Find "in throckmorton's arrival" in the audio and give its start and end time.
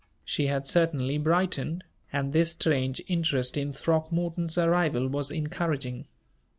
3.55-5.07